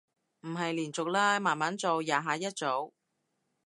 [0.41, 2.91] 唔係連續啦，慢慢做，廿下一組